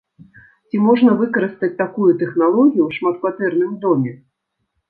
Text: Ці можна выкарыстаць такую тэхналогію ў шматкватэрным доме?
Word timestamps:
Ці 0.69 0.79
можна 0.85 1.17
выкарыстаць 1.19 1.77
такую 1.83 2.09
тэхналогію 2.23 2.83
ў 2.87 2.91
шматкватэрным 2.99 3.71
доме? 3.85 4.11